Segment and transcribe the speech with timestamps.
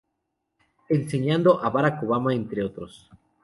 [0.97, 3.07] Enseñando a Barack Obama entre otros.